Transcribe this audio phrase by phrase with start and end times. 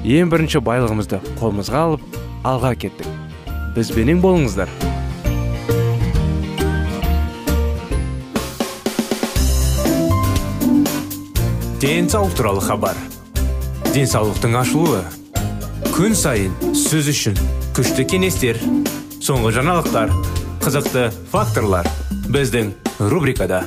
[0.00, 2.16] ең бірінші байлығымызды қолымызға алып
[2.48, 3.08] алға кеттік.
[3.76, 4.70] Бізбенен болыңыздар.
[11.80, 12.96] Денсаулық туралы хабар.
[13.92, 15.02] Денсаулықтың ашылуы.
[15.92, 17.36] Күн сайын сөз үшін
[17.76, 18.60] күшті кеңестер
[19.20, 20.14] соңғы жаңалықтар
[20.64, 21.88] қызықты факторлар
[22.32, 22.72] біздің
[23.12, 23.64] рубрикада.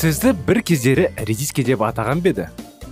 [0.00, 2.46] Сізді бір кездері редиска деп атаған беді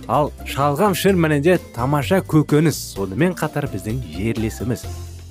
[0.05, 4.83] ал шалғам шын мәнінде тамаша көкөніс сонымен қатар біздің жерлесіміз.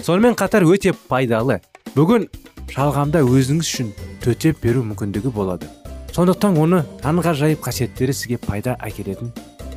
[0.03, 1.61] Сонымен қатар өте пайдалы.
[1.95, 2.27] Бүгін
[2.75, 3.93] шалғамда өзіңіз үшін
[4.25, 5.71] төтеп беру мүмкіндігі болады.
[6.15, 9.31] Сондықтан оны таңғажайып қасиеттері сізге пайда әкелетін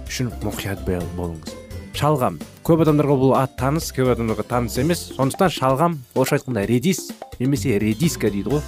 [0.08, 1.54] үшін мұқият болыңыз.
[2.02, 5.06] Шалғам көп адамдарға бұл ат таныс көп адамдарға таныс емес.
[5.20, 8.66] Сондықтан шалғам орысша айтқанда редис немесе редиска дейді ғой.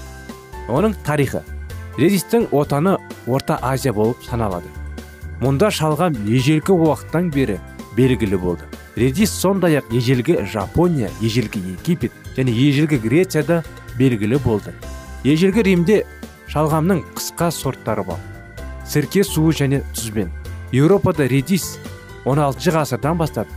[0.69, 1.41] Оның тарихы.
[1.97, 4.69] Редистің отаны орта азия болып саналады.
[5.41, 7.59] Мұнда шалғам ежелгі уақыттан бері
[7.97, 8.67] белгілі болды.
[8.95, 13.63] Редис сондай ақ ежелгі жапония ежелгі египет және ежелгі грецияда
[13.97, 14.73] белгілі болды.
[15.23, 16.03] Ежелгі римде
[16.53, 18.19] шалғамның қысқа сорттары бар.
[18.85, 20.29] Сірке суы және тұзбен.
[20.71, 21.77] Еуропада редис
[22.25, 23.47] 16 ғасырдан бастап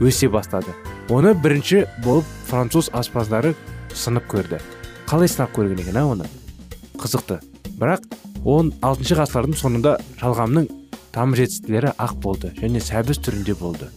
[0.00, 0.74] өсе бастады.
[1.08, 3.54] Оны бірінші болып француз аспаздары
[3.94, 4.60] сынып көрді.
[5.08, 6.28] Қалай сынап көрген екен оны?
[6.98, 7.40] Қызықты.
[7.78, 8.04] Бірақ
[8.44, 10.68] 16 ғасырдың соңында шалғамның
[11.14, 13.88] тамыр жетістіктері ақ болды және сәбіз түрінде болды.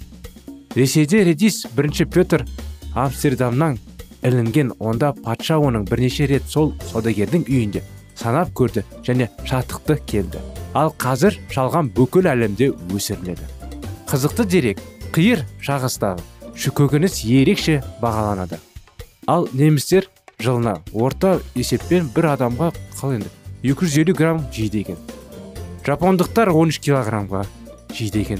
[0.76, 2.46] Ресейде редис бірінші петр
[2.96, 3.80] амстердамнан
[4.24, 7.84] ілінген онда патша оның бірнеше рет сол саудагердің үйінде
[8.16, 10.40] санап көрді және шаттықты келді.
[10.74, 13.50] Ал қазір шалғам бүкіл әлемде өсіріледі.
[14.08, 14.80] Қызықты дерек
[15.12, 16.22] қиыр шағыстағы
[16.78, 18.60] көкөніс ерекше бағаланады.
[19.28, 20.08] Ал немістер
[20.40, 23.22] жылына орта есеппен бір адамға қалай
[23.64, 24.98] 250 грамм жейді екен.
[25.86, 27.46] Жапондықтар 13 килограммға
[27.94, 28.40] жейді екен.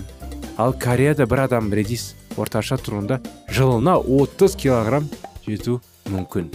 [0.58, 3.20] Ал кореяда бір адам редис орташа тұрғында
[3.54, 5.10] жылына 30 килограмм
[5.46, 5.80] жету
[6.10, 6.50] мүмкін.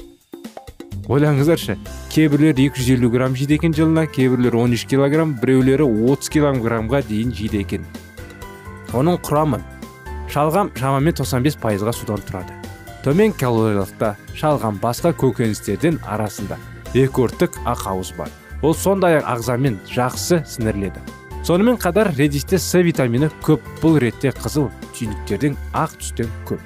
[1.06, 1.76] Ойлаңыздаршы
[2.10, 7.86] кейбіреулер 250 грамм жейді екен жылына кейбіреулер 13 килограмм біреулері 30 килограммға дейін жейді екен.
[8.90, 9.60] Оның құрамы
[10.32, 12.58] шалғам шамамен 95 пайызға судан тұрады.
[13.06, 16.58] Төмен калориялықта шалғам басқа көкөністердің арасында
[16.96, 18.32] рекордтық ақауыз бар.
[18.62, 21.02] Ол сондай ақ ағзамен жақсы сіңіріледі.
[21.46, 26.60] Сонымен қатар редисте с витамині көп бұл ретте қызыл түйнектердің ақ түстен көп.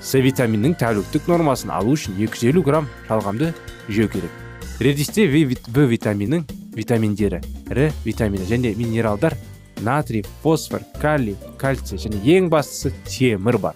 [0.00, 3.52] С витаминінің тәуліктік нормасын алу үшін 250 грамм шалғамды
[3.88, 4.30] жеу керек.
[4.78, 6.44] Редисте в витаминінің
[6.76, 9.34] витаминдері р витамині және минералдар
[9.80, 13.74] натрий фосфор калий кальций және ең бастысы темір бар.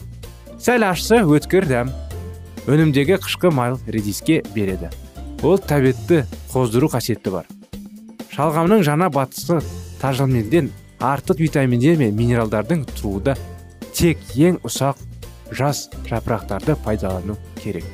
[0.59, 1.91] Сәл ашса өткір дәм.
[2.67, 4.91] Өнімдегі қышқы майл редиске береді.
[5.43, 7.47] Ол тәбетті қоздыру қасиеті бар.
[8.33, 9.61] Шалғамның жаңа батысы
[10.01, 10.71] тажылменден
[11.01, 13.37] артық витаминдер мен минералдардың тұруында
[13.97, 15.01] тек ең ұсақ
[15.53, 17.85] жас жапырақтарды пайдалану керек.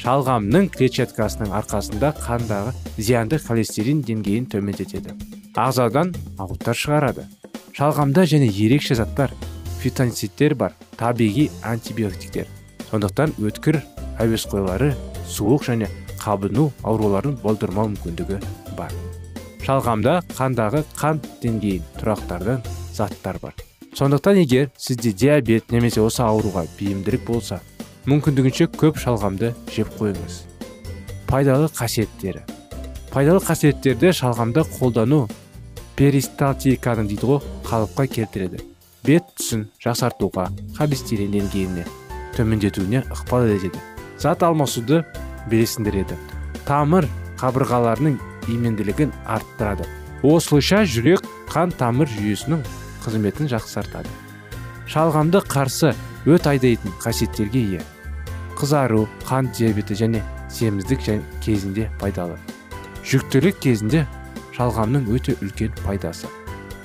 [0.00, 5.12] Шалғамның клетчаткасының арқасында қандағы зиянды холестерин деңгейін төмендетеді.
[5.60, 7.26] Ағзадан ауыттар шығарады.
[7.76, 9.34] Шалғамда және ерекше заттар
[9.82, 12.48] фитонцидтер бар табиғи антибиотиктер.
[12.90, 13.82] Сондықтан өткір
[14.22, 14.94] әуесқойлары
[15.28, 18.38] суық және қабыну ауруларын болдырмау мүмкіндігі
[18.76, 18.92] бар.
[19.64, 22.62] Шалғамда қандағы қан деңгейін тұрақтардан
[22.94, 23.54] заттар бар.
[23.96, 27.60] Сондықтан егер сізде диабет немесе осы ауруға бейімділік болса
[28.06, 30.44] мүмкіндігінше көп шалғамды жеп қойыңыз.
[31.28, 32.44] Пайдалы қасиеттері.
[33.10, 35.24] Пайдалы қасиеттерді шалғамда қолдану
[35.98, 38.62] перисталтиканың дейді ғой қалыпқа келтіреді.
[39.04, 41.84] Бет түсін жақсартуға холестерин деңгейіне
[42.36, 43.82] төмендетуіне ықпал етеді.
[44.18, 45.04] Зат алмасуды
[45.50, 46.16] белсендіреді
[46.70, 47.08] тамыр
[47.40, 48.18] қабырғаларының
[48.50, 49.86] именділігін арттырады.
[50.22, 52.60] Осылайша жүрек қан тамыр жүйесінің
[53.04, 54.10] қызметін жақсартады.
[54.90, 55.94] Шалғамды қарсы
[56.28, 57.82] өт айдайтын қасиеттерге ие.
[58.58, 61.06] Қызару қант диабеті және семіздік
[61.40, 62.36] кезінде пайдалы.
[63.06, 64.04] Жүктілік кезінде
[64.56, 66.28] шалғамның өте үлкен пайдасы.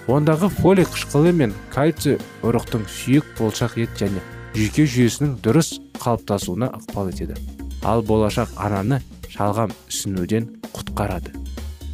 [0.08, 4.24] Ондағы фолий қышқылы мен кальций ұрықтың сүйек болшақ ет және
[4.56, 7.55] жүйке жүйесінің дұрыс қалыптасуына ықпал етеді.
[7.86, 9.00] Ал болашақ ананы
[9.30, 11.36] шалғам ісінуден құтқарады.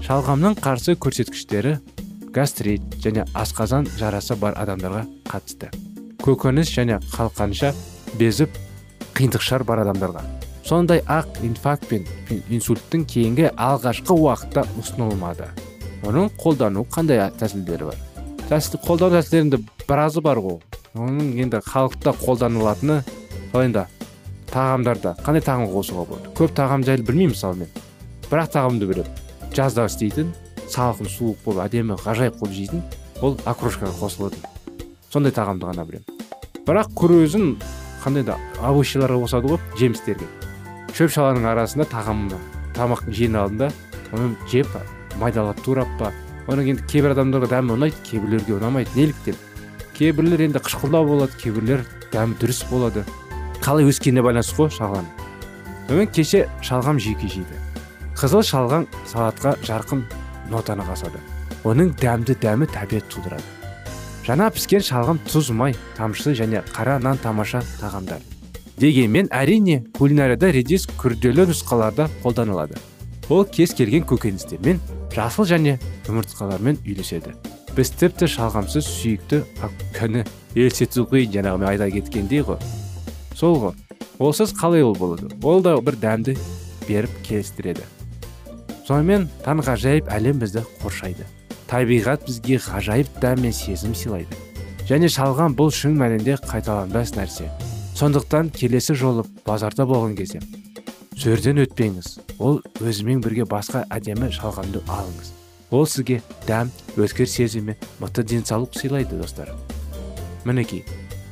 [0.05, 1.77] Шалғамның қарсы көрсеткіштері
[2.33, 5.71] гастрит және асқазан жарасы бар адамдарға қатысты.
[6.23, 7.73] Көкөніс және қалқанша
[8.19, 8.55] безіп
[9.17, 10.23] қиындықшар бар адамдарға.
[10.63, 12.05] Сондай ақ инфаркт пен
[12.49, 15.49] инсульттің кейінгі алғашқы уақытта ұсынылмады.
[16.07, 17.97] Оның қолдану қандай тәсілдері бар?
[18.49, 20.61] Тәсіл қолдану тәсілдерінде біразы бар ғой.
[20.95, 23.01] Оның енді халықта қолданылатыны
[23.57, 23.87] енді
[24.51, 26.31] тағамдарда қандай тағам қосуға болады?
[26.37, 27.69] Көп тағам жайлы білмеймін мысалы мен.
[28.29, 30.31] Бір ақ тағамды білемін жазда істейтін
[30.71, 32.83] салқын суық болып әдемі ғажайып қылып жейтін
[33.21, 34.45] ол окрошкаға қосылатын
[35.11, 36.05] сондай тағамды ғана білемін.
[36.67, 37.57] Бірақ күрөзін
[38.03, 40.27] қандай да овощиларға қосады ғой жемістерге.
[40.95, 42.39] Шөп шаланың арасында тағамда
[42.77, 43.71] тамақ жеген алдында
[44.15, 44.67] оны жеп
[45.19, 46.13] майдалап турап па.
[46.47, 49.35] Оның енді кейбір адамдарға дәмі ұнайды кейбіреулерге ұнамайды неліктен.
[49.97, 53.03] Кейбіреулер енді қышқылдау болады кейбіреулер дәмі дұрыс болады.
[53.61, 55.09] Қалай өскеніне байланысты ғой шалғам
[55.91, 57.57] сонымен кеше шалғам жеке жейді.
[58.15, 60.05] Қызыл шалғам салатқа жарқын
[60.49, 61.19] нотаны қасады.
[61.67, 63.43] Оның дәмді дәмі тәбет тудырады.
[64.23, 68.21] Жаңа піскен шалғам тұз май тамшы және қара нан тамаша тағамдар.
[68.79, 72.79] Дегенмен әрине кулинарияда редис күрделі нұсқаларда қолданылады.
[73.29, 74.79] Ол кез келген көкөністермен
[75.11, 75.75] жасыл және
[76.07, 77.35] жұмыртқалармен үйлеседі.
[77.75, 79.43] Біз тіпті шалғамсыз сүйікті
[79.99, 80.23] күні
[80.55, 82.59] қиын жаңағы айта кеткендей ғой.
[83.41, 83.73] Сол ғой.
[84.21, 85.31] Олсыз қалай ол болады?
[85.41, 86.37] Ол да бір дәмді
[86.85, 87.81] беріп келістіреді.
[88.85, 91.25] Сонымен ғажайып әлем бізді қоршайды.
[91.65, 94.37] Табиғат бізге ғажайып дәм мен сезім сыйлайды.
[94.85, 97.49] Және шалған бұл шын мәнінде қайталанбас нәрсе.
[97.97, 100.41] Сондықтан келесі жолы базарда болған кезде
[101.21, 102.15] сөрден өтпеңіз.
[102.41, 105.33] Ол өзімен бірге басқа әдемі шалғанды алыңыз.
[105.69, 109.51] Ол сізге дәм өткір сезім мен мықты денсаулық сыйлайды достар.
[110.45, 110.81] Мінекей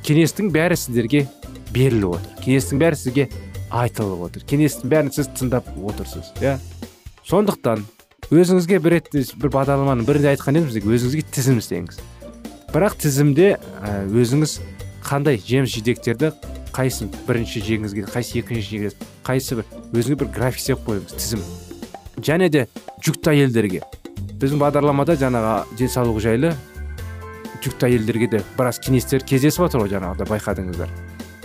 [0.06, 1.26] кеңестің бәрі сіздерге
[1.74, 2.34] беріліп отыр.
[2.44, 3.28] Кеңестің бәрі сізге
[3.70, 4.44] айтылып отыр.
[4.50, 6.58] Кеңестің бәрін сіз тыңдап отырсыз иә?
[7.26, 7.84] Сондықтан
[8.30, 12.00] өзіңізге бір рет бір бағдарламаның бірінде айтқан едім өзіңізге тізім істеңіз.
[12.70, 13.56] Бірақ тізімде
[14.10, 14.58] өзіңіз
[15.06, 16.32] қандай жеміс жидектерді
[16.74, 18.94] қайсысын бірінші жегіңіз келеді қайсы екінші жегіңіз
[19.26, 19.64] қайсы бір
[19.98, 21.42] өзіңе бір график істеп қойыңыз тізім.
[22.22, 22.66] Және де
[23.02, 23.82] жүкті әйелдерге.
[24.38, 26.54] Біздің бағдарламада жаңағы денсаулық жайлы
[27.64, 30.94] жүкті әйелдерге де біраз кеңестер кездесіп жатыр ғой жаңағыда байқадыңыздар.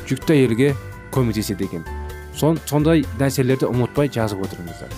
[0.10, 0.72] Жүкті әйелге
[1.16, 1.86] көмектеседі екен.
[2.36, 4.92] Сон, сондай нәрселерді ұмытпай жазып отырыңыздар.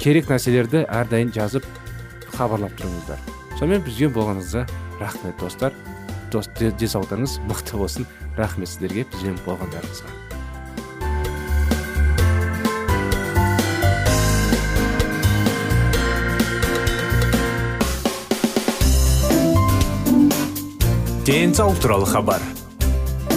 [0.00, 1.66] Керек нәрселерді әрдайым жазып
[2.34, 3.20] хабарлап тұрыңыздар.
[3.58, 4.64] Сонымен бізбен болғаныңызға
[5.00, 5.76] рахмет достар.
[6.32, 8.08] Дос, денсаулықтарыңыз мықты болсын.
[8.38, 10.16] Рахмет сіздерге бізбен болғандарыңызға.
[21.30, 22.42] Денсаулық туралы хабар.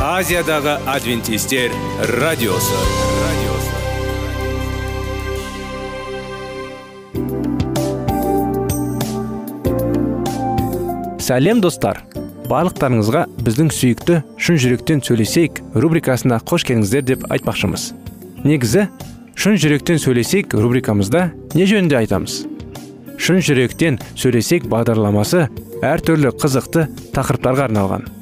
[0.00, 1.72] азиядағы адвентистер
[2.20, 2.78] радиосы.
[11.22, 12.02] Сәлем достар.
[12.50, 17.92] Барлықтарыңызға біздің сүйікті шын жүректен сөйлесейік рубрикасына қош келдіңіздер деп айтпақшымыз.
[18.44, 18.88] Негізі
[19.34, 22.42] шын жүректен сөйлесейік рубрикамызда не жөнінде айтамыз?
[23.22, 25.46] Шын жүректен сөйлесейік бағдарламасы
[25.82, 28.21] әртүрлі қызықты тақырыптарға арналған.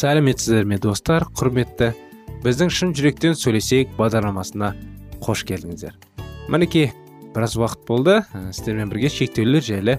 [0.00, 1.90] Сәлеметсіздер ме достар құрметті
[2.40, 4.70] біздің шын жүректен сөйлесейік бағдарламасына
[5.20, 5.92] қош келдіңіздер.
[6.48, 6.88] Мінекей
[7.34, 9.98] біраз уақыт болды сіздермен бірге шектеулер жайлы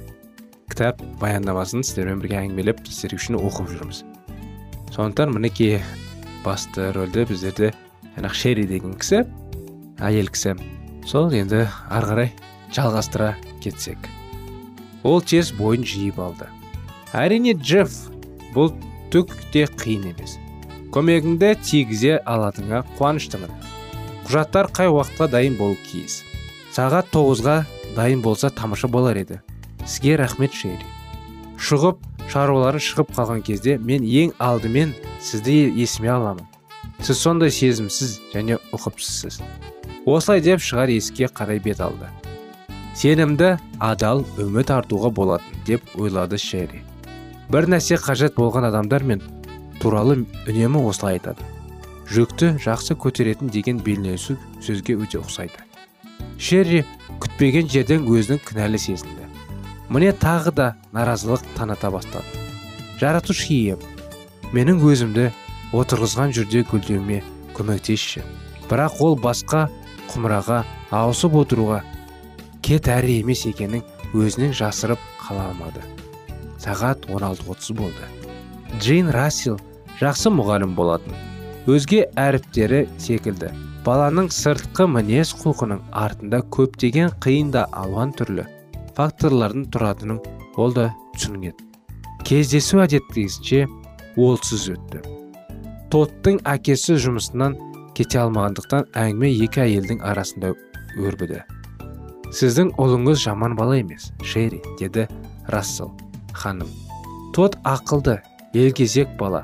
[0.72, 4.01] кітап баяндамасын сіздермен бірге әңгімелеп сіздер үшін оқып жүрміз.
[4.96, 5.77] Сондықтан мінекей
[6.41, 7.74] басты рөлді біздерде
[8.17, 9.27] жаңағы шерри деген кісі
[10.01, 10.58] әйел кісі
[11.05, 12.31] сол енді ары қарай
[12.74, 14.10] жалғастыра кетсек.
[15.03, 16.50] Ол тез бойын жиып алды.
[17.13, 18.08] Әрине джефф
[18.55, 18.74] бұл
[19.12, 20.39] түк те қиын емес.
[20.96, 23.53] Көмегіңді тигізе алатыныңа қуаныштымын.
[24.27, 26.22] Құжаттар қай уақытқа дайын болу тиіс
[26.72, 27.65] сағат тоғызға
[27.98, 29.41] дайын болса тамаша болар еді.
[29.86, 30.88] Сізге рахмет шерри.
[31.60, 32.00] Шығып
[32.32, 36.48] шаруаларын шығып қалған кезде мен ең алдымен сізді есіме аламын.
[37.01, 39.41] Сіз сондай сезімсіз және ұқыпсызсыз.
[40.06, 42.08] Осылай деп шығар есікке қарай бет алды.
[42.96, 46.86] Сенімді адал үміт артуға болатын деп ойлады шерри.
[47.50, 49.21] Бір нәрсе қажет болған адамдар мен
[49.81, 51.43] туралы үнемі осылай айтады.
[52.12, 55.63] Жүкті жақсы көтеретін деген белгілесу сөзге өте ұқсайды.
[56.38, 56.83] Шерри
[57.24, 59.29] күтпеген жерден өзінің кінәлі сезінді.
[59.89, 62.27] Міне тағы да наразылық таната бастады.
[63.00, 63.79] Жаратушы ием
[64.51, 65.29] менің өзімді
[65.71, 67.21] отырғызған жерде гүлдеуіме
[67.55, 68.24] көмектесші.
[68.67, 69.69] Бірақ ол басқа
[70.12, 71.81] құмыраға ауысып отыруға
[72.63, 73.83] кет әрі емес екенін
[74.13, 75.83] өзінен жасырып қала алмады.
[76.62, 78.08] Сағат 16.30 болды.
[78.80, 79.60] Джейн рассел
[80.00, 81.18] жақсы мұғалім болатын.
[81.70, 83.51] Өзге әріптері секілді.
[83.86, 88.46] Баланың сыртқы мінез құлқының артында көптеген қиын да алуан түрлі
[88.98, 90.20] факторлардың тұратынын
[90.62, 91.56] ол да түсінген.
[92.27, 93.65] Кездесу әдеттегісінше
[94.22, 95.01] олсыз өтті.
[95.91, 97.58] Тоттың әкесі жұмысынан
[97.98, 100.53] кете алмағандықтан әңгіме екі әйелдің арасында
[101.01, 101.41] өрбіді.
[102.32, 105.10] Сіздің ұлыңыз жаман бала емес шерри деді
[105.51, 105.91] рассел.
[106.33, 106.67] Ханым.
[107.33, 108.19] Тот ақылды
[108.53, 109.43] елгезек бала.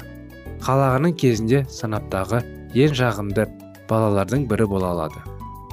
[0.65, 2.41] Қалағының кезінде санаптағы
[2.75, 3.45] ең жағымды
[3.89, 5.21] балалардың бірі бола алады.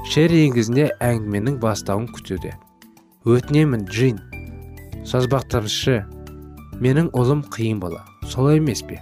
[0.04, 2.52] Шерри еңгізінде әңгіменің бастауын күтуде.
[3.24, 4.20] Өтінемін джин.
[5.08, 6.02] Созбақтамшы
[6.84, 8.04] менің ұлым қиын бала.
[8.28, 9.00] Солай емес пе?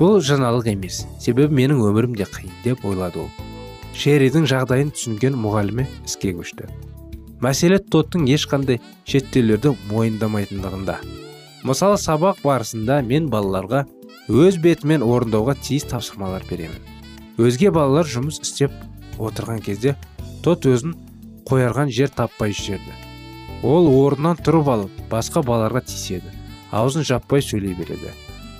[0.00, 1.04] Бұл жаңалық емес.
[1.20, 3.30] Себебі менің өмірім де қиын деп ойлады ол.
[3.92, 6.70] Шерридің жағдайын түсінген мұғалімі іске көшті.
[7.44, 10.96] Мәселе тоттың ешқандай шеттеулерді мойындамайтындығында.
[11.66, 13.84] Мысалы сабақ барысында мен балаларға
[14.30, 16.80] өз бетімен орындауға тиіс тапсырмалар беремін.
[17.40, 18.74] Өзге балалар жұмыс істеп
[19.20, 19.96] отырған кезде
[20.44, 20.96] тот өзін
[21.48, 22.96] қоярған жер таппай жүрді
[23.66, 26.32] ол орнынан тұрып алып басқа балаларға тиіседі
[26.72, 28.12] аузын жаппай сөйлей береді.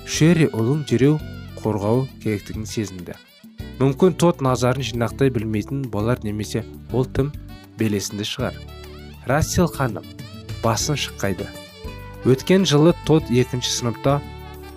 [0.05, 1.17] Шерри ұлын дереу
[1.61, 3.15] қорғау керектігін сезінді.
[3.79, 7.31] Мүмкін тот назарын жинақтай білмейтін болар немесе ол тым
[7.79, 8.57] белесінде шығар.
[9.25, 10.05] Рассел ханым
[10.61, 11.47] басын шыққайды
[12.25, 14.19] өткен жылы тот екінші сыныпта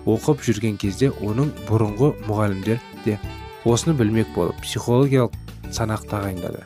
[0.09, 3.19] оқып жүрген кезде оның бұрынғы мұғалімдер де
[3.65, 5.33] осыны білмек болып психологиялық
[5.73, 6.63] санақ тағайындады.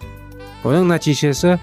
[0.64, 1.58] Оның нәтижесі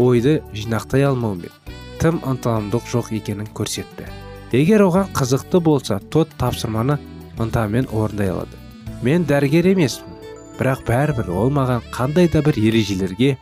[0.00, 1.52] ойды жинақтай алмаумен
[2.00, 4.08] тым ынталымдық жоқ екенін көрсетті.
[4.52, 6.98] Егер оған қызықты болса тот тапсырманы
[7.38, 8.56] ынтамен орындай алады.
[9.02, 10.16] Мен дәрігер емеспін
[10.58, 13.36] бірақ бәрібір ол маған қандай да бір ережелерге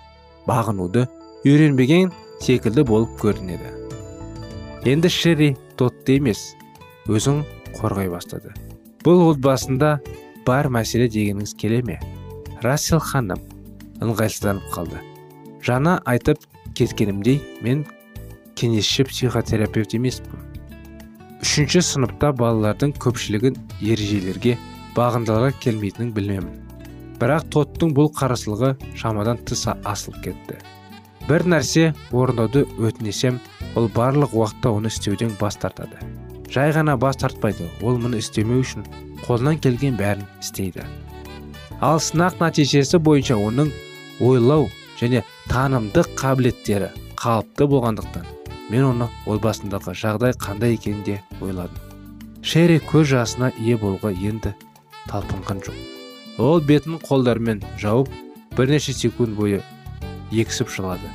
[0.49, 1.07] бағынуды
[1.47, 3.76] үйренбеген секілді болып көрінеді
[4.87, 6.53] енді шерри тотты емес
[7.11, 7.41] өзін
[7.75, 8.53] қорғай бастады.
[9.03, 9.97] Бұл отбасында
[10.47, 11.97] бар мәселе дегеніңіз келе ме?
[12.63, 13.43] Рассел ханым
[13.99, 15.01] ыңғайсызданып қалды.
[15.67, 16.47] Жаңа айтып
[16.79, 17.83] кеткенімдей мен
[18.55, 20.39] кеңесші психотерапевт емеспін.
[21.43, 24.55] Үшінші сыныпта балалардың көпшілігін ережелерге
[24.95, 26.63] бағындыға келмейтінін білмемін
[27.19, 30.63] бірақ тоттың бұл қарсылығы шамадан тыс асылып кетті.
[31.29, 33.41] Бір нәрсе орындауды өтінесем
[33.77, 35.99] ол барлық уақытта оны істеуден бас тартады.
[36.53, 38.87] Жай ғана бас тартпайды ол мұны істемеу үшін
[39.27, 40.87] қолынан келген бәрін істейді.
[41.81, 43.73] Ал сынақ нәтижесі бойынша оның
[44.21, 48.31] ойлау және танымдық қабілеттері қалыпты болғандықтан
[48.71, 51.83] мен оны отбасындағы жағдай қандай екенін де ойладым.
[52.43, 54.55] Шерри көз жасына ие болуға енді
[55.11, 55.77] талпынған жоқ.
[56.39, 58.13] Ол бетін қолдарымен жауып
[58.57, 59.63] бірнеше секунд бойы
[60.33, 61.11] ексіп жылады.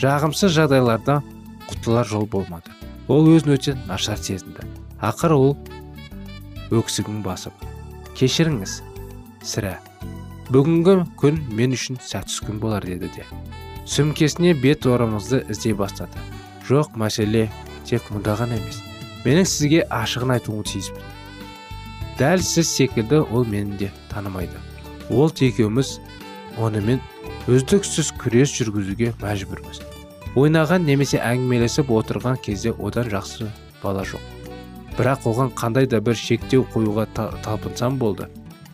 [0.00, 1.20] Жағымсыз жағдайларда
[1.68, 2.72] құтылар жол болмады.
[3.08, 4.66] Ол өзін өте нашар сезінді.
[5.00, 5.56] Ақыры ол
[6.74, 7.54] өксігін басып
[8.18, 8.80] кешіріңіз
[9.46, 9.76] сірә
[10.50, 13.26] бүгінгі күн мен үшін сәтсіз күн болар деді де.
[13.86, 16.18] Сөмкесіне бет орамызды іздей бастады.
[16.66, 17.46] Жоқ мәселе
[17.86, 18.80] тек мұнда ғана емес.
[19.22, 21.12] Менің сізге ашығын айтуым тиіспін
[22.18, 24.56] дәл сіз секілді ол мені де танымайды.
[25.10, 26.00] Ол екеуміз
[26.58, 27.00] онымен
[27.46, 29.82] үздіксіз күрес жүргізуге мәжбүрміз.
[30.36, 33.46] Ойнаған немесе әңгімелесіп отырған кезде одан жақсы
[33.82, 34.20] бала жоқ.
[34.98, 38.26] Бірақ оған қандай да бір шектеу қоюға талпынсам болды.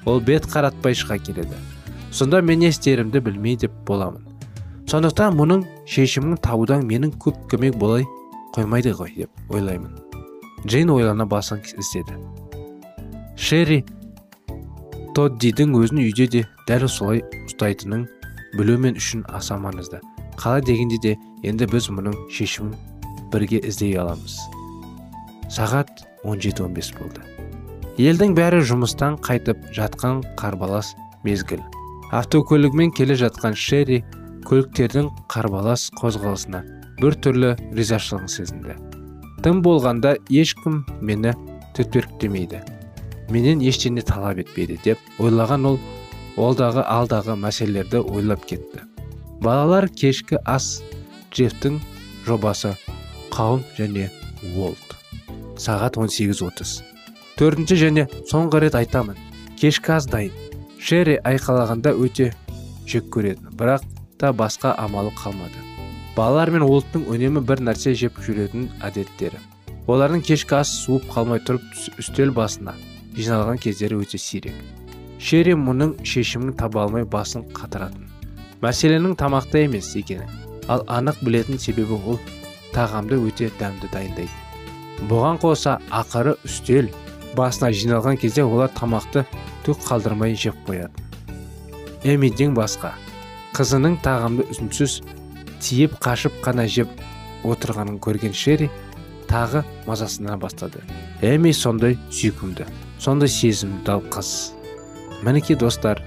[0.06, 1.58] Ол бет қаратпай шыға келеді.
[2.10, 4.24] Сонда мен не істерімді білмей деп боламын.
[4.88, 8.06] Сондықтан мұның шешімін табудан менің көп көмек болай
[8.56, 9.92] қоймайды ғой деп ойлаймын.
[10.66, 12.16] Джейн ойлана басын істеді.
[13.36, 13.82] Шерри
[15.14, 18.08] тоддидің өзін үйде де дәл солай ұстайтынын
[18.56, 20.00] білу мен үшін аса маңызды
[20.40, 21.12] қалай дегенде де
[21.46, 22.74] енді біз мұның шешімін
[23.32, 24.38] бірге іздей аламыз.
[25.52, 27.22] Сағат 17.15 болды.
[28.00, 30.94] Елдің бәрі жұмыстан қайтып жатқан қарбалас
[31.24, 31.62] мезгіл.
[32.12, 34.02] Автокөлігімен келе жатқан шерри
[34.48, 36.62] көліктердің қарбалас қозғалысына
[37.00, 38.76] бір түрлі ризашылығын сезінді.
[39.42, 41.34] Тым болғанда ешкім мені
[41.76, 42.62] түртпектемейді
[43.32, 45.78] менен ештеңе талап етпейді деп ойлаған ол
[46.36, 48.86] олдағы алдағы мәселелерді ойлап кетті.
[49.42, 50.82] Балалар кешкі ас
[51.34, 51.80] джефтің
[52.26, 52.74] жобасы
[53.32, 54.08] қауым және
[54.54, 54.96] уолт.
[55.58, 56.80] Сағат 18.30
[57.38, 59.18] төртінші және соңғы рет айтамын
[59.60, 60.32] кешкі ас дайын.
[60.82, 62.32] Шерри айқалағанда өте
[62.88, 63.84] жек көретін бірақ
[64.18, 65.58] та басқа амалы қалмады.
[66.16, 69.40] Балалар мен уолттың үнемі бір нәрсе жеп жүретін әдеттері.
[69.90, 71.64] Олардың кешкі ас суып қалмай тұрып
[71.98, 72.76] үстел басына
[73.16, 74.54] жиналған кездері өте сирек.
[75.22, 78.08] Шерри мұның шешімін таба алмай басын қатыратын.
[78.62, 80.26] Мәселенің тамақта емес екені
[80.70, 82.18] ал анық білетін себебі ол
[82.74, 84.30] тағамды өте дәмді дайындайды.
[85.10, 86.90] Бұған қоса ақыры үстел
[87.36, 89.24] басына жиналған кезде олар тамақты
[89.66, 91.02] түк қалдырмай жеп қоятын
[92.02, 92.92] эмиден басқа
[93.54, 95.00] қызының тағамды үнсіз
[95.62, 96.90] тиіп қашып қана жеп
[97.46, 98.70] отырғанын көрген шерри
[99.30, 100.82] тағы мазасына бастады.
[101.22, 102.66] Эми сондай сүйкімді
[102.98, 104.52] сондай сезімді қыз.
[105.22, 106.02] Мінекей достар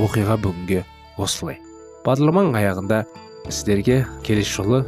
[0.00, 0.82] оқиға бүгінге
[1.20, 1.60] осылай.
[2.06, 3.04] Бағдарламаның аяғында
[3.48, 4.82] сіздерге келесі жолы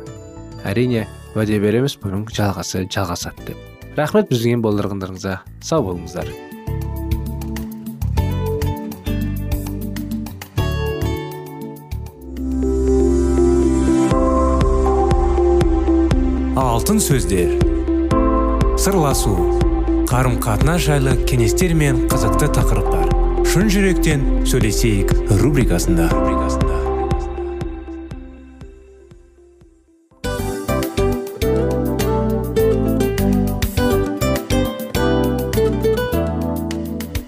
[0.69, 3.65] әрине уәде береміз бұның жалғасы жалғасады деп.
[3.99, 6.31] Рахмет бізбен болдырғандарыңызға сау болыңыздар.
[16.59, 17.59] Алтын сөздер.
[18.79, 19.35] Сырласу.
[20.09, 23.08] Қарым қатынас жайлы кеңестер мен қызықты тақырыптар.
[23.49, 25.09] Шын жүректен сөйлесейік
[25.41, 26.05] рубрикасында.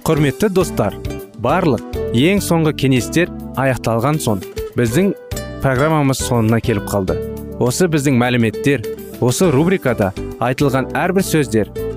[0.05, 0.99] Құрметті достар
[1.41, 4.45] барлық ең соңғы кеңестер аяқталған соң
[4.77, 5.15] біздің
[5.65, 7.17] программамыз соңына келіп қалды.
[7.57, 8.85] Осы біздің мәліметтер
[9.25, 11.73] осы рубрикада айтылған әрбір сөздер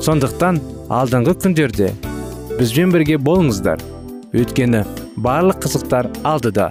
[0.00, 0.56] Сондықтан
[0.88, 1.90] алдыңғы күндерде
[2.56, 3.82] бізбен бірге болыңыздар.
[4.32, 4.80] Өйткені
[5.20, 6.70] барлық қызықтар алдыда.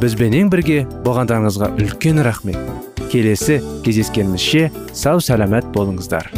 [0.00, 2.56] Бізбенен бірге болғандарыңызға үлкен рахмет.
[3.12, 6.32] Келесі кездескенімізше сау сәлемет болыңыздар.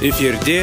[0.00, 0.62] Эфирде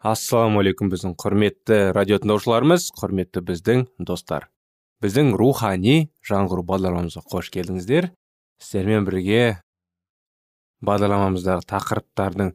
[0.00, 4.46] Ассалаумағалейкум біздің құрметті радио тыңдаушыларымыз құрметті біздің достар.
[5.04, 8.08] Біздің рухани жаңғыру бағдарламамызға қош келдіңіздер.
[8.60, 9.60] Сіздермен бірге
[10.88, 12.54] бағдарламамыздағы тақырыптардың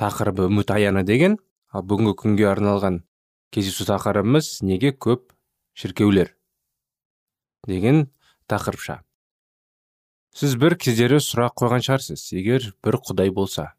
[0.00, 1.36] тақырыбы үміт аяны деген
[1.68, 3.02] ал бүгінгі күнге арналған
[3.52, 5.34] кездесу тақырыбымыз неге көп
[5.76, 6.32] шіркеулер
[7.68, 8.06] деген
[8.48, 9.02] тақырыпша.
[10.32, 13.74] Сіз бір кездері сұрақ қойған шығарсыз егер бір құдай болса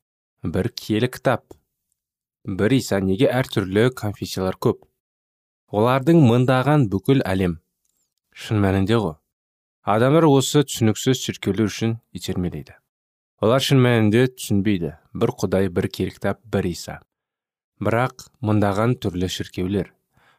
[0.46, 1.57] бір киелі кітап
[2.48, 4.86] бір иса неге әртүрлі конфессиялар көп.
[5.68, 7.58] Олардың мыңдаған бүкіл әлем.
[8.32, 9.18] Шын мәнінде ғой.
[9.84, 12.78] Адамдар осы түсініксіз шіркеулер үшін итермелейді.
[13.44, 14.96] Олар шын мәнінде түсінбейді.
[15.12, 17.00] Бір құдай бір киелі кітап бір иса.
[17.84, 19.92] Бірақ мыңдаған түрлі шіркеулер.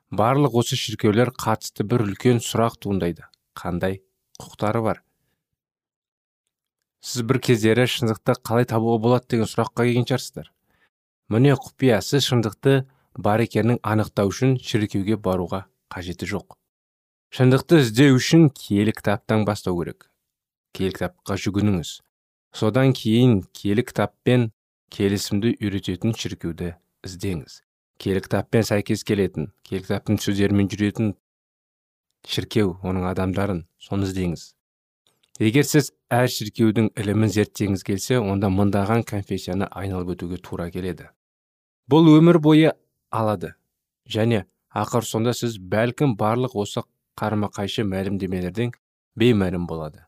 [0.08, 3.28] Барлық осы шіркеулер қатысты бір үлкен сұрақ туындайды.
[3.52, 4.00] Қандай
[4.40, 5.02] құқықтары бар?
[7.04, 10.48] Сіз бір кездері шындықты қалай табуға болады деген сұраққа келген шығарсыздар.
[11.28, 12.86] Міне құпиясы шындықты
[13.18, 16.56] бар екенін анықтау үшін шіркеуге баруға қажеті жоқ.
[17.34, 20.08] Шындықты іздеу үшін киелі кітаптан бастау керек.
[20.72, 21.90] Киелі кітапқа жүгініңіз.
[22.56, 24.50] Содан кейін киелі кітаппен
[24.88, 27.60] келісімді үйрететін шіркеуді іздеңіз.
[28.00, 31.12] Киелі кітаппен сәйкес келетін киелі кітаптың сөздерімен жүретін
[32.24, 34.54] шіркеу оның адамдарын соны іздеңіз.
[35.44, 41.12] Егер сіз әр шіркеудің ілімін зерттегіңіз келсе онда мыңдаған конфессияны айналып өтуге тура келеді.
[41.88, 42.72] Бұл өмір бойы
[43.11, 43.55] алады.
[44.09, 46.85] Және ақыр сонда сіз бәлкім барлық осы
[47.18, 48.74] қарама қайшы мәлімдемелерден
[49.18, 50.05] беймәлім болады.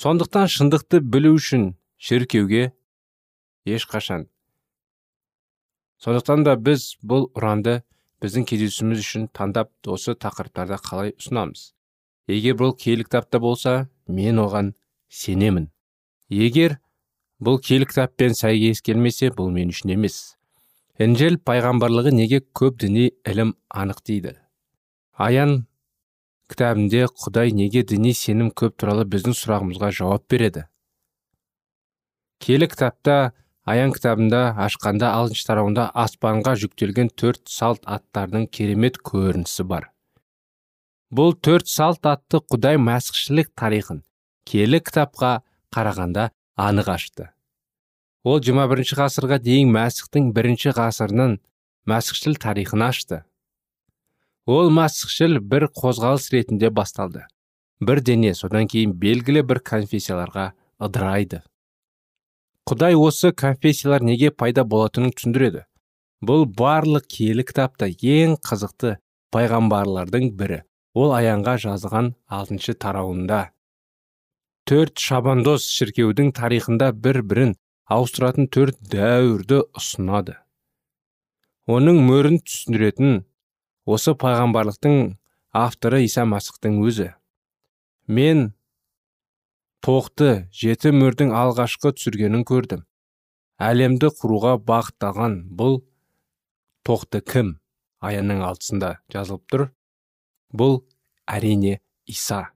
[0.00, 2.72] Сондықтан шындықты білу үшін шіркеуге
[3.68, 4.26] ешқашан.
[6.02, 7.82] Сондықтан да біз бұл ұранды
[8.24, 11.72] біздің кездесуіміз үшін таңдап осы тақырыптарда қалай ұсынамыз?
[12.26, 14.72] Егер бұл киелі кітапта болса мен оған
[15.10, 15.68] сенемін.
[16.30, 16.78] Егер
[17.42, 20.36] бұл киелі кітаппен сәйкес келмесе бұл мен үшін емес.
[21.02, 24.36] Інжіл пайғамбарлығы неге көп діни ілім анық дейді?
[25.12, 25.64] Аян
[26.52, 30.66] кітабінде құдай неге діни сенім көп туралы біздің сұрағымызға жауап береді?
[32.42, 33.32] Келі кітапта
[33.64, 39.90] аян кітабында ашқанда алтыншы тарауында аспанға жүктелген төрт салт аттардың керемет көрінісі бар.
[41.12, 44.02] Бұл төрт салт атты құдай мәсіхшілік тарихын
[44.48, 45.40] келі кітапқа
[45.74, 47.30] қарағанда анық ашты.
[48.22, 51.36] Ол 21 ғасырға дейін мәсіхтің бірінші ғасырының
[51.90, 53.22] мәсіхшіл тарихын ашты.
[54.46, 57.26] Ол мәсіхшіл бір қозғалыс ретінде басталды.
[57.82, 61.42] Бір дене содан кейін белгілі бір конфессияларға ыдырайды.
[62.70, 65.64] Құдай осы конфессиялар неге пайда болатынын түсіндіреді.
[66.22, 69.00] Бұл барлық киелі кітапта ең қызықты
[69.34, 70.60] пайғамбарлардың бірі.
[70.94, 73.48] Ол аянға жазған алтыншы тарауында.
[74.68, 77.56] Төрт шабандоз шіркеудің тарихында бір бірін
[77.92, 80.36] ауыстыратын төрт дәуірді ұсынады.
[81.70, 83.22] Оның мөрін түсіндіретін
[83.86, 85.14] осы пайғамбарлықтың
[85.52, 87.12] авторы иса масықтың өзі.
[88.08, 88.52] Мен
[89.84, 92.84] тоқты жеті мөрдің алғашқы түсіргенін көрдім.
[93.62, 95.82] Әлемді құруға бағытталған бұл
[96.86, 97.58] тоқты кім?
[98.02, 99.68] аянның алтысында жазылып тұр.
[100.50, 100.80] Бұл
[101.30, 101.78] әрине
[102.10, 102.48] иса.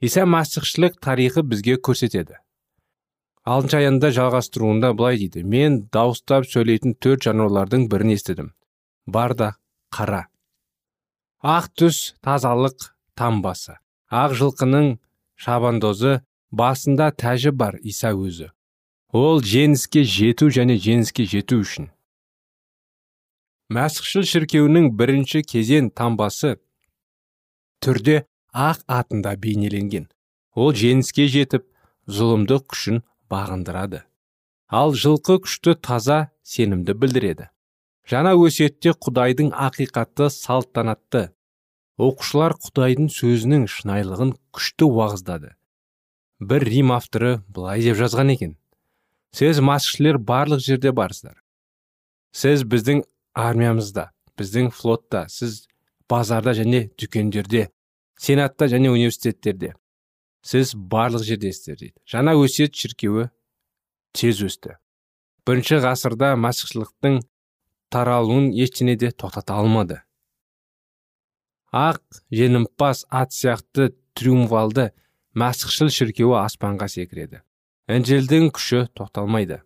[0.00, 2.40] Иса масықшылық тарихы бізге көрсетеді.
[3.46, 5.44] Алтыншы аянда жалғастыруында былай дейді.
[5.44, 8.52] Мен дауыстап сөйлейтін төрт жануарлардың бірін естідім.
[9.06, 9.54] Бар да
[9.94, 10.26] қара.
[11.42, 13.78] Ақ түс тазалық тамбасы
[14.10, 14.96] ақ жылқының
[15.38, 18.50] шабандозы басында тәжі бар иса өзі.
[19.12, 21.92] Ол жеңіске жету және жеңіске жету үшін
[23.72, 26.52] мәсіхшіл шіркеуінің бірінші кезен тамбасы
[27.82, 28.22] түрде
[28.54, 30.06] ақ атында бейнеленген.
[30.54, 31.66] Ол жеңіске жетіп
[32.06, 34.04] зұлымдық күшін бағындырады
[34.68, 37.48] ал жылқы күшті таза сенімді білдіреді.
[38.06, 41.30] Жаңа өсиетте құдайдың ақиқатты салтанатты
[41.98, 45.54] оқушылар құдайдың сөзінің шынайылығын күшті уағыздады.
[46.38, 48.56] Бір рим авторы былай деп жазған екен.
[49.34, 51.40] Сіз масшілер барлық жерде барсыздар.
[52.32, 53.02] Сіз біздің
[53.34, 55.64] армиямызда біздің флотта сіз
[56.10, 57.68] базарда және дүкендерде
[58.18, 59.74] сенатта және университеттерде
[60.46, 61.96] сіз барлық жердесіздер дейді.
[62.06, 63.28] Жаңа өсиет шіркеуі
[64.16, 64.76] тез өсті.
[65.46, 67.20] Бірінші ғасырда масқышылықтың
[67.90, 70.00] таралуын ештеңе де тоқтата алмады.
[71.74, 74.92] Ақ жеңімпаз ат сияқты триумфалды
[75.34, 77.42] мәсіхшіл шіркеуі аспанға секіреді.
[77.90, 79.60] Інжілдің күші тоқталмайды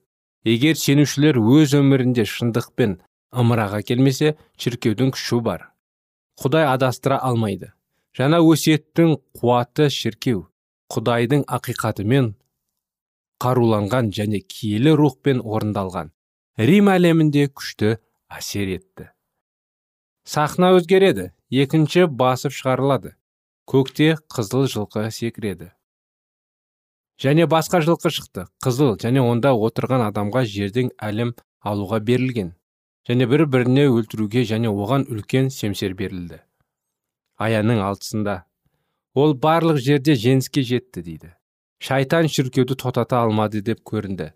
[0.45, 2.97] егер сенушілер өз өмірінде шындықпен
[3.37, 5.67] ымыраға келмесе шіркеудің күші бар.
[6.41, 7.73] Құдай адастыра алмайды.
[8.17, 10.49] Жаңа өсиеттің қуаты шіркеу.
[10.91, 12.33] Құдайдың ақиқатымен
[13.41, 16.11] қаруланған және киелі рухпен орындалған
[16.59, 17.97] рим әлемінде күшті
[18.29, 19.09] әсер етті.
[20.25, 23.15] Сахна өзгереді екінші басып шығарылады
[23.71, 25.71] көкте қызыл жылқы секіреді.
[27.21, 32.55] Және басқа жылқы шықты қызыл және онда отырған адамға жердің әлем алуға берілген
[33.09, 36.41] және бір біріне өлтіруге және оған үлкен семсер берілді.
[37.41, 38.45] Аяның алтысында
[39.21, 41.31] ол барлық жерде жеңіске жетті дейді.
[41.81, 44.31] Шайтан шіркеуді тоқтата алмады деп көрінді.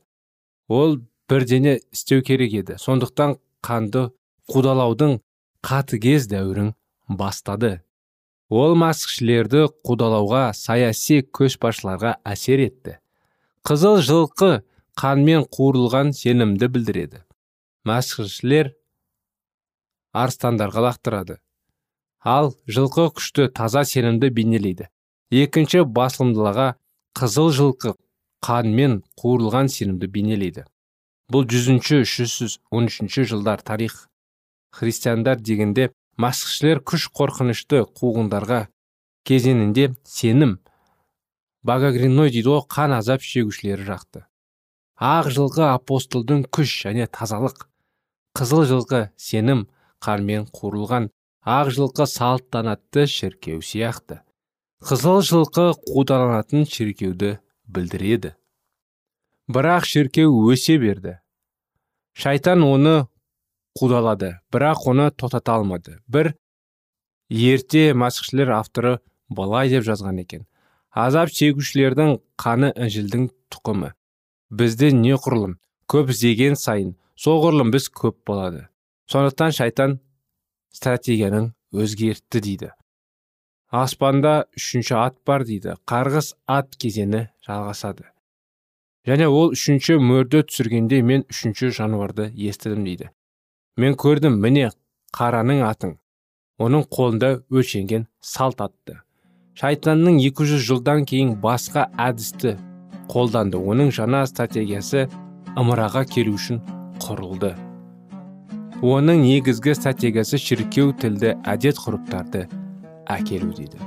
[0.69, 2.77] Ол бірдене істеу керек еді.
[2.81, 4.09] Сондықтан қанды
[4.49, 5.19] қудалаудың
[5.65, 6.73] қатыгез дәуірін
[7.09, 7.81] бастады.
[8.49, 12.99] Ол масқішілерді қудалауға саяси көшбасшыларға әсер етті.
[13.65, 14.63] Қызыл жылқы
[15.01, 17.23] қанмен қуырылған сенімді білдіреді.
[17.89, 18.75] Масқішілер
[20.13, 21.41] арыстандарға лақтырады.
[22.25, 24.89] Ал жылқы күшті таза сенімді бейнелейді.
[25.31, 26.75] Екінші басылымдылаға
[27.17, 27.95] қызыл жылқы
[28.45, 30.65] қанмен қуырылған сенімді бейнелейді.
[31.29, 34.09] Бұл жүзінші үш он үшінші жылдар тарих.
[34.73, 38.67] Христиандар дегенде масқішілер күш қорқынышты қуғындарға
[39.29, 40.59] кезеңінде сенім.
[41.65, 44.25] Багагриной дейді ғой қан азап шегушілері жақты.
[45.01, 47.69] Ақ жылқы апостолдың күш және тазалық.
[48.37, 49.67] Қызыл жылқы сенім
[50.05, 51.09] қармен қуырылған
[51.45, 54.23] ақ жылқы салтанатты шіркеу сияқты.
[54.81, 58.35] Қызыл жылқы қудаланатын шіркеуді білдіреді.
[59.49, 61.19] Бірақ шіркеу өсе берді.
[62.17, 63.07] Шайтан оны
[63.77, 65.99] қудалады бірақ оны тоқтата алмады.
[66.09, 66.33] Бір
[67.29, 70.47] ерте масқішілер авторы былай деп жазған екен.
[70.95, 73.93] Азап шегушілердің қаны інжілдің тұқымы.
[74.51, 75.59] Бізде не құрылым
[75.91, 78.69] көп іздеген сайын соғұрлым біз көп болады.
[79.11, 79.99] Сондықтан шайтан
[80.75, 82.71] стратегияның өзгертті дейді.
[83.75, 85.79] Аспанда үшінші ат бар дейді.
[85.89, 88.07] Қарғыс ат кезені жалғасады.
[89.05, 93.11] Және ол үшінші мөрді түсіргенде мен үшінші жануарды естідім дейді.
[93.77, 94.71] Мен көрдім міне
[95.17, 95.99] қараның атын.
[96.63, 99.01] Оның қолында өлшенген салт атты.
[99.59, 102.57] Шайтанның 200 жылдан кейін басқа әдісті
[103.11, 103.59] қолданды.
[103.59, 105.09] Оның жаңа стратегиясы
[105.59, 106.63] ымыраға келу үшін
[107.03, 107.55] құрылды.
[108.85, 112.43] Оның негізгі стратегиясы шіркеу тілді әдет ғұрыптарды
[113.09, 113.81] әкелу дейді.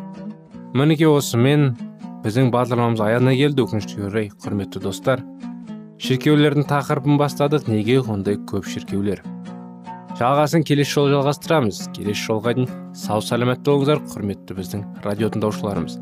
[0.74, 1.70] Мінекей осымен
[2.24, 5.22] біздің бағдарламамыз аяғына келді өкінішке орай құрметті достар.
[6.02, 9.22] Шіркеулердің тақырыбын бастадық неге ондай көп шіркеулер?
[10.18, 11.84] Жалғасын келесі жолы жалғастырамыз.
[11.94, 16.02] Келесі жолға дейін сау саламатта болыңыздар құрметті біздің радио тыңдаушыларымыз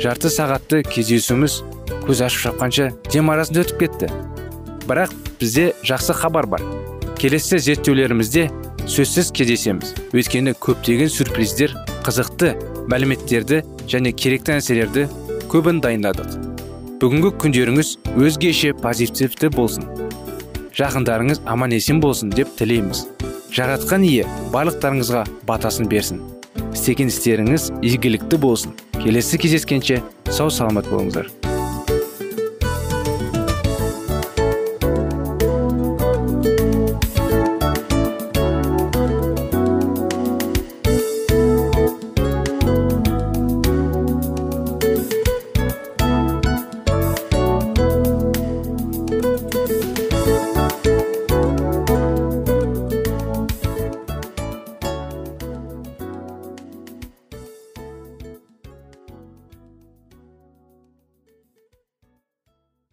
[0.00, 1.58] Жарты сағатты кездесуіміз
[2.06, 4.08] көз ашып шапқанша дем арасында өтіп кетті.
[4.88, 6.64] Бірақ бізде жақсы хабар бар.
[7.20, 8.46] Келесі зерттеулерімізде
[8.88, 9.92] сөзсіз кездесеміз.
[10.16, 12.54] Өйткені көптеген сюрприздер қызықты
[12.88, 15.06] мәліметтерді және керекті нәрселерді
[15.52, 16.32] көбін дайындадық.
[17.00, 19.84] Бүгінгі күндеріңіз өзгеше позитивті болсын.
[20.80, 23.04] Жақындарыңыз аман есен болсын деп тілейміз.
[23.52, 26.22] Жаратқан ие барлықтарыңызға батасын берсін.
[26.72, 28.72] Істеген істеріңіз игілікті болсын.
[29.02, 31.39] Келесі кездескенше сау саламат болыңыздар.